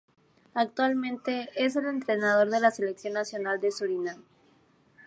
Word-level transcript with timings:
Actualmente 0.55 1.49
es 1.55 1.75
el 1.75 1.85
entrenador 1.85 2.49
se 2.49 2.59
la 2.59 2.71
selección 2.71 3.13
nacional 3.13 3.61
de 3.61 3.71
Surinam. 3.71 4.23